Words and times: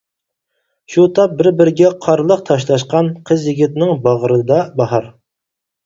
شۇ 0.93 1.05
تاپ، 1.19 1.35
بىر-بىرىگە 1.41 1.93
قارلىق 2.07 2.43
تاشلاشقان، 2.49 3.13
قىز-يىگىتنىڭ 3.31 3.97
باغرىدا 4.09 4.63
باھار. 4.83 5.11